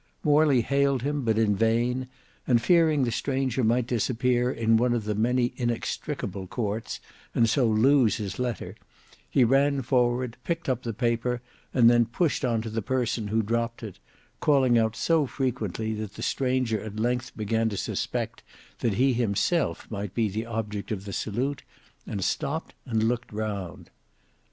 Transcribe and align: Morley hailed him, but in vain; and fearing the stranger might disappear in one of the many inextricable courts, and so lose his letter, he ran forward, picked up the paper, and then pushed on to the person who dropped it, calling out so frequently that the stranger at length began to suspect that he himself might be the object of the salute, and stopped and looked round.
Morley 0.23 0.61
hailed 0.61 1.03
him, 1.03 1.21
but 1.23 1.37
in 1.37 1.55
vain; 1.55 2.07
and 2.47 2.59
fearing 2.59 3.03
the 3.03 3.11
stranger 3.11 3.63
might 3.63 3.85
disappear 3.85 4.49
in 4.51 4.75
one 4.75 4.93
of 4.95 5.03
the 5.03 5.13
many 5.13 5.53
inextricable 5.57 6.47
courts, 6.47 6.99
and 7.35 7.47
so 7.47 7.67
lose 7.67 8.15
his 8.15 8.39
letter, 8.39 8.73
he 9.29 9.43
ran 9.43 9.83
forward, 9.83 10.37
picked 10.43 10.67
up 10.67 10.81
the 10.81 10.91
paper, 10.91 11.39
and 11.71 11.87
then 11.87 12.05
pushed 12.07 12.43
on 12.43 12.63
to 12.63 12.69
the 12.71 12.81
person 12.81 13.27
who 13.27 13.43
dropped 13.43 13.83
it, 13.83 13.99
calling 14.39 14.75
out 14.75 14.95
so 14.95 15.27
frequently 15.27 15.93
that 15.93 16.15
the 16.15 16.23
stranger 16.23 16.81
at 16.81 16.95
length 16.99 17.37
began 17.37 17.69
to 17.69 17.77
suspect 17.77 18.41
that 18.79 18.95
he 18.95 19.13
himself 19.13 19.85
might 19.91 20.15
be 20.15 20.27
the 20.29 20.47
object 20.47 20.91
of 20.91 21.05
the 21.05 21.13
salute, 21.13 21.61
and 22.07 22.23
stopped 22.23 22.73
and 22.87 23.03
looked 23.03 23.31
round. 23.31 23.91